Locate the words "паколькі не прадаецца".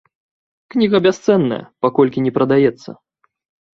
1.85-2.89